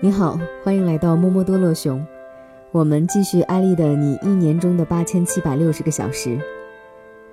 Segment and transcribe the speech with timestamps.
[0.00, 2.04] 你好，欢迎来到摸摸多乐熊。
[2.70, 6.30] 我们继续艾丽的《你一年中的八千七百六十个小时》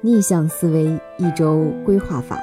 [0.02, 2.40] 逆向思维一周规划法。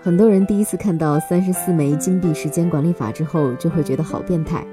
[0.00, 4.64] 很多人第一次看到三十四枚金币时间管理法之后，就会觉得好变态。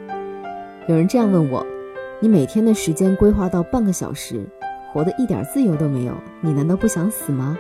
[0.88, 1.66] 有人这样问我
[2.21, 4.45] ：“你每天的时间规划到半个小时，
[4.91, 7.57] 活得一点自由都没有，你难道不想死吗？”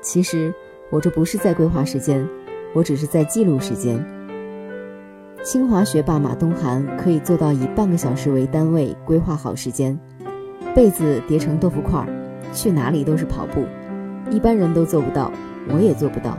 [0.00, 0.54] 其实
[0.90, 2.24] 我这不是在规划时间，
[2.72, 4.04] 我只是在记录时间。
[5.42, 9.98] 清华学霸马东涵可以做到以半个小时为单位规划好时间，
[10.74, 12.06] 被子叠成豆腐块儿，
[12.52, 13.64] 去哪里都是跑步，
[14.30, 15.32] 一般人都做不到，
[15.72, 16.36] 我也做不到，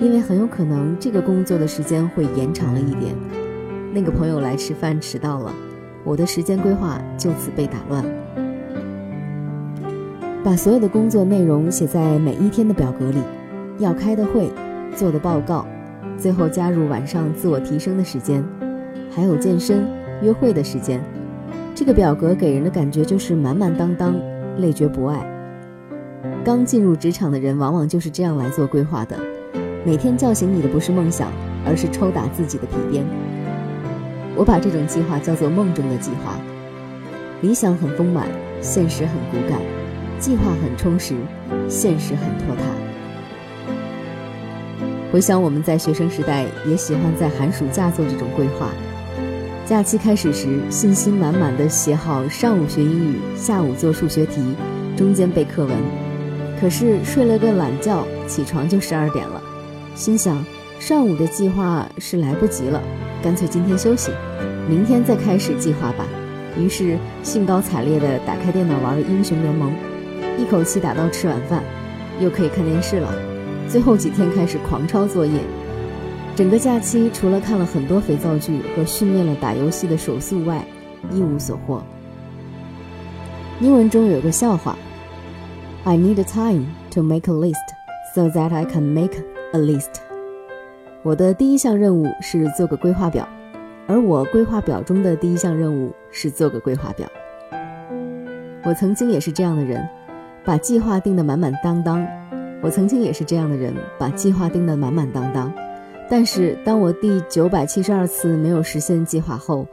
[0.00, 3.14] 因为很有可能这个工作的时间会延长了一点。
[3.92, 5.54] 那个朋友来吃饭迟到了，
[6.02, 8.04] 我的时间规划就此被打乱。
[10.42, 13.18] 把所有的工作内容写在每一天的表格里，
[13.78, 14.50] 要开的会，
[14.96, 15.64] 做的报告。
[16.16, 18.44] 最后加入晚上自我提升的时间，
[19.10, 19.86] 还有健身、
[20.22, 21.00] 约会的时间。
[21.74, 24.14] 这个表格给人的感觉就是满满当当，
[24.58, 25.26] 累觉不爱。
[26.44, 29.18] 刚进入职场的人往往就是这样来做规划的。
[29.84, 31.30] 每天叫醒你的不是梦想，
[31.66, 33.04] 而是抽打自己的皮鞭。
[34.36, 36.38] 我把这种计划叫做梦中的计划。
[37.42, 38.26] 理想很丰满，
[38.60, 39.58] 现实很骨感；
[40.18, 41.14] 计划很充实，
[41.68, 42.62] 现实很拖沓。
[45.14, 48.70] 回想我们在学生时代，也喜欢在寒暑假做这种规划。
[49.64, 54.42] 假期开始时，信心满满的写好上午学英语，下午做数学题，
[54.96, 55.76] 中间背课文。
[56.60, 59.40] 可是睡了个懒觉，起床就十二点了，
[59.94, 60.44] 心想
[60.80, 62.82] 上午的计划是来不及了，
[63.22, 64.10] 干脆今天休息，
[64.68, 66.04] 明天再开始计划吧。
[66.58, 69.72] 于是兴高采烈的打开电脑玩了英雄联盟，
[70.36, 71.62] 一口气打到吃晚饭，
[72.18, 73.14] 又可以看电视了。
[73.68, 75.40] 最后几天开始狂抄作业，
[76.36, 80.64] 整个假期除了看了很多肥皂剧和训练了打游戏的手速外，
[81.10, 81.82] 一无所获。
[83.60, 84.76] 英文中有个笑话
[85.84, 87.54] ：“I need time to make a list
[88.14, 89.16] so that I can make
[89.52, 89.90] a list。”
[91.02, 93.28] 我的第一项任务是做个规划表，
[93.86, 97.08] 而我规划表中的第一项任务是做个规划表。
[98.64, 99.86] 我曾经也是这样的人，
[100.44, 102.06] 把计划定得满满当当。
[102.64, 105.52] 我曾经也是这样的人，把计划定得满满当当。
[106.08, 109.66] 但是当我第九百七十二次没有实现计划后，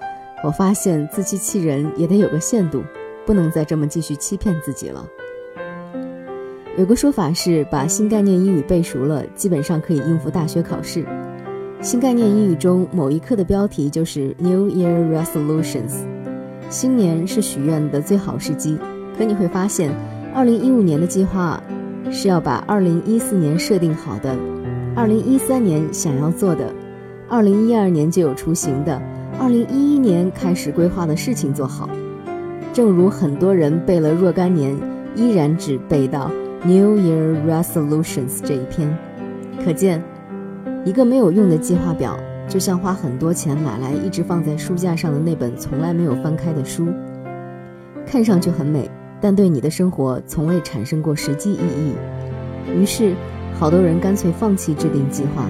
[0.44, 2.84] 我发现自欺欺人也得有个限度，
[3.26, 5.08] 不能再这么继续欺骗自己了。
[6.78, 11.06] 有个说法是，把新概念英语背熟了，基本上可以应付大学考试。
[11.80, 15.94] 新概念英语中某一课的标题就是 New Year Resolutions，
[16.70, 18.78] 新年是许愿的最好时机。
[19.18, 19.94] 可你会发现，
[20.36, 21.64] 二零一五年的计划。
[22.10, 24.36] 是要把二零一四年设定好的，
[24.96, 26.74] 二零一三年想要做的，
[27.30, 29.02] 二零一二年就有雏形的，
[29.40, 31.90] 二零一一年开始规划的事情做好。
[32.74, 34.76] 正如很多人背了若干年，
[35.16, 36.32] 依然只背到
[36.64, 38.98] New Year Resolutions 这一篇，
[39.64, 40.02] 可见，
[40.86, 46.88] 一个没有用的计划表，就像花很多钱买来一直放在书架上的那本从来没有翻开的书，
[48.06, 48.90] 看上去很美。
[49.22, 51.94] 但对你的生活从未产生过实际意义，
[52.76, 53.14] 于是，
[53.60, 55.46] 好多人干脆放弃制定计划，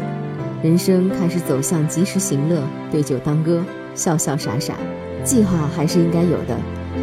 [0.61, 2.61] 人生开始走向及时行乐，
[2.91, 3.63] 对酒当歌，
[3.95, 4.75] 笑笑傻傻。
[5.23, 6.57] 计划还是应该有的，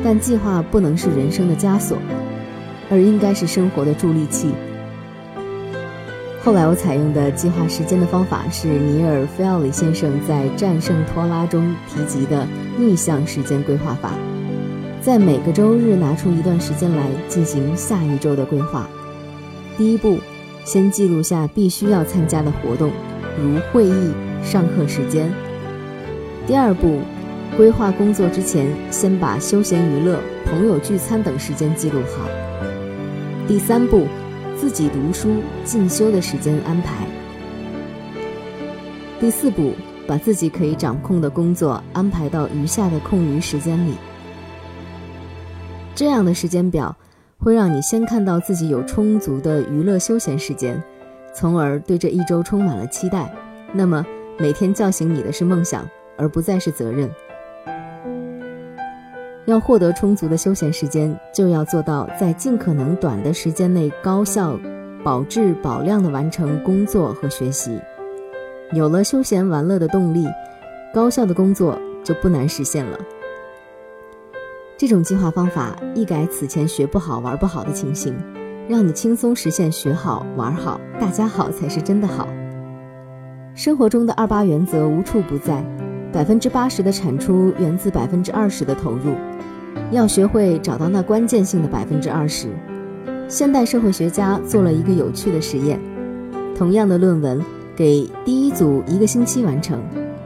[0.05, 1.97] 但计划不能是人生的枷锁，
[2.91, 4.51] 而应该是生活的助力器。
[6.45, 12.47] 后来我采用的计划时间的方法是尼尔·菲奥里先生在《战胜拖拉》中提及的
[12.77, 14.13] 逆向时间规划法。
[15.01, 18.89] 在每个周日拿出一段时间来进行下一周的规划。
[19.77, 20.19] 第一步，
[20.65, 22.91] 先记录下必须要参加的活动，
[23.41, 25.33] 如会议、上课时间。
[26.47, 26.99] 第二步，
[27.57, 32.29] 规划工作之前，先把休闲娱乐、朋友聚餐等时间记录好。
[33.47, 34.07] 第三步，
[34.57, 37.07] 自己读书、进修的时间安排。
[39.21, 39.75] 第四步，
[40.09, 43.95] 把自己可以掌控的工作安排到余下的空余时间里。
[45.99, 46.95] 这样的时间表
[47.41, 50.81] 会让你先看到自己有充足的娱乐休闲时间，
[51.35, 53.35] 从而对这一周充满了期待。
[53.73, 54.07] 那么
[54.39, 55.85] 每天叫醒你的是梦想，
[56.17, 57.11] 而不再是责任。
[59.47, 64.57] 要获得充足的休闲时间，就要做到在尽可能短的时间内高效、
[65.03, 67.77] 保质保量地完成工作和学习。
[68.73, 70.29] 有了休闲玩乐的动力，
[70.95, 72.97] 高效的工作就不难实现了。
[74.79, 78.15] 这种计划方法一改此前学不好玩不好的情形，
[78.69, 82.29] 让你轻松实现学好玩好，大家好才是真的好。
[83.57, 85.65] 生活中的二八原则无处不在，
[86.13, 89.17] 百分之八十的产出源自百分之二十的投入，
[89.91, 92.47] 要学会找到那关键性的百分之二十。
[93.27, 95.81] 现代社会学家做了一个有趣的实验：
[96.57, 97.45] 同样的论文，
[97.75, 99.83] 给第一组一个星期完成，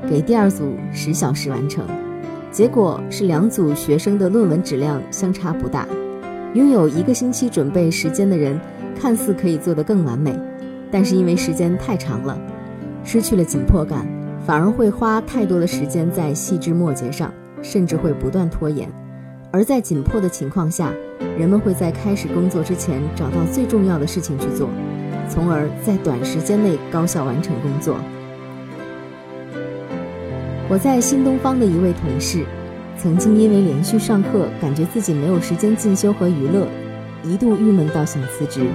[0.06, 1.86] 给第二组十小时完成，
[2.52, 5.88] 结果是两组学生的论文质量相差不大。
[6.52, 8.60] 拥有一个星期准备时间的人，
[8.94, 10.38] 看似可以做得更完美，
[10.90, 12.38] 但是因为时间太长了。
[13.04, 14.06] 失去了紧迫感，
[14.46, 17.32] 反而会花太多的时间在细枝末节上，
[17.62, 18.86] 甚至会不断拖延。
[19.50, 20.92] 而在紧迫的情况下，
[21.38, 24.68] 人们会在开始工作之前找到最重要的事情去做，
[25.26, 27.96] 从而在短时间内高效完成工作。
[30.68, 32.44] 我在新东方的一位同事，
[32.96, 36.66] 曾经因为连续上课，感觉自己没有时间进修和娱乐，
[37.24, 38.66] 一度郁闷到想辞职，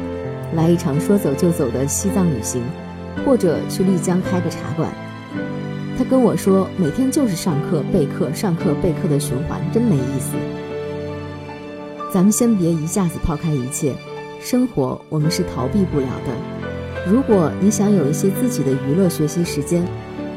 [0.54, 2.62] 来一场说走就走的西藏旅行。
[3.26, 4.92] 或者去丽江开个茶馆，
[5.98, 10.36] 他跟我说，每天就是上课备课、上课备课的循环，真没意思。
[12.14, 13.96] 咱们先别一下子抛开一切，
[14.40, 17.12] 生活我们是逃避不了的。
[17.12, 19.84] 如果你想有一些自己的娱乐学习时间，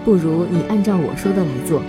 [0.04, 1.82] 不如你按照我说的来做。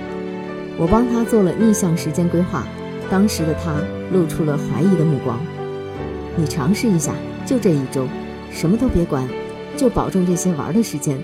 [0.78, 2.66] 我帮他做了逆向时间规划，
[3.10, 3.76] 当时的他
[4.12, 5.40] 露出了怀疑的目光。
[6.36, 7.14] 你尝试一下，
[7.46, 8.08] 就这一周，
[8.52, 9.28] 什么都别管。
[9.78, 11.18] 就保证这些玩的时间，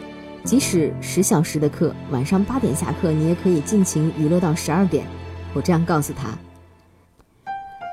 [0.44, 5.06] 即使十小时的课，晚上八点下课，你也可以尽情娱乐到十二点。
[5.54, 6.30] 我这样告诉他。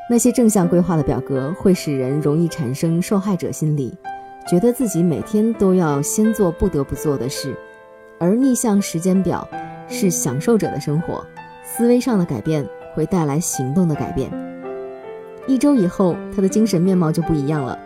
[0.09, 3.93] 那些正向规划的表格会使人容易产生受害者心理，
[4.49, 7.57] 觉得自己每天都要先做不得不做的事，
[8.19, 9.47] 而逆向时间表
[9.89, 11.25] 是享受者的生活，
[11.63, 14.31] 思维上的改变会带来行动的改变。
[15.47, 17.79] 一周以后，他的精神面貌就不一样了，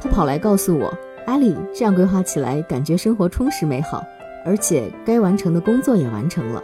[0.00, 0.92] 他跑来告诉我。
[1.26, 4.04] 艾莉这样规划起来，感觉生活充实美好，
[4.44, 6.62] 而且该完成的工作也完成了。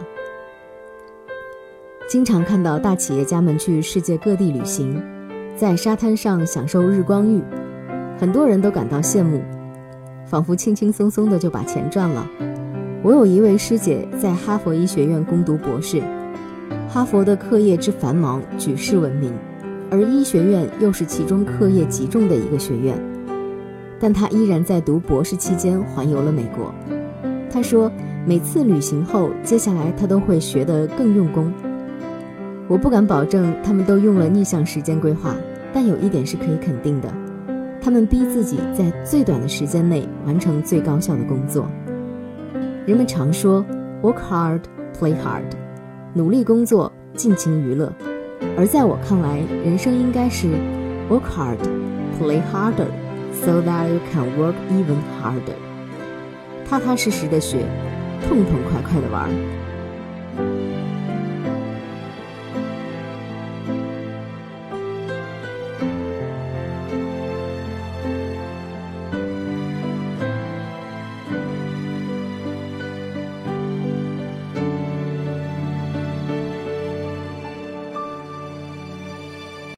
[2.07, 5.03] 经常看到大企业家们去世界各地旅行，
[5.57, 7.41] 在沙滩上享受日光浴，
[8.17, 9.41] 很多人都感到羡慕，
[10.25, 12.25] 仿佛轻轻松松的就把钱赚了。
[13.03, 16.01] 我有一位师姐在哈佛医学院攻读博士，
[16.87, 19.33] 哈佛的课业之繁忙举世闻名，
[19.91, 22.97] 而医学院又是其中课业极重的一个学院。
[23.99, 26.73] 但她依然在读博士期间环游了美国。
[27.51, 27.91] 她说，
[28.25, 31.51] 每次旅行后，接下来她都会学得更用功。
[32.69, 35.35] 我不敢保证他们都用了逆向时间规划，
[35.73, 37.13] 但有一点是可以肯定的：
[37.81, 41.67] 他们逼自己在最短的时间内完成最高效的工作。
[42.85, 43.65] 人们常说
[44.01, 44.59] “work hard,
[44.99, 45.45] play hard”，
[46.13, 47.89] 努力工作，尽情娱乐。
[48.57, 50.47] 而在我看来，人生应该是
[51.09, 51.57] “work hard,
[52.19, 52.87] play harder”。
[53.33, 55.55] So that you can work even harder，
[56.69, 57.65] 踏踏实实的学，
[58.27, 59.29] 痛痛快快的玩。